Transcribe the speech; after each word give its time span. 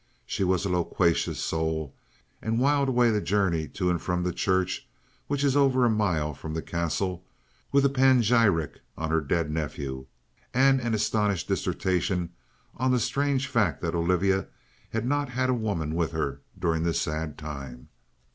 She 0.25 0.43
was 0.43 0.65
a 0.65 0.69
loquacious 0.69 1.39
soul, 1.39 1.93
and 2.41 2.57
whiled 2.59 2.89
away 2.89 3.11
the 3.11 3.21
journey 3.21 3.67
to 3.67 3.91
and 3.91 4.01
from 4.01 4.23
the 4.23 4.33
church, 4.33 4.89
which 5.27 5.43
is 5.43 5.55
over 5.55 5.85
a 5.85 5.91
mile 5.91 6.33
from 6.33 6.55
the 6.55 6.63
Castle, 6.63 7.23
with 7.71 7.85
a 7.85 7.89
panegyric 7.89 8.79
on 8.97 9.11
her 9.11 9.21
dead 9.21 9.51
nephew, 9.51 10.07
and 10.55 10.81
an 10.81 10.95
astonished 10.95 11.47
dissertation 11.49 12.31
on 12.77 12.89
the 12.89 12.99
strange 12.99 13.47
fact 13.47 13.79
that 13.83 13.93
Olivia 13.93 14.47
had 14.89 15.05
not 15.05 15.29
had 15.29 15.51
a 15.51 15.53
woman 15.53 15.93
with 15.93 16.13
her 16.13 16.41
during 16.57 16.81
this 16.81 16.99
sad 16.99 17.37
time. 17.37 17.89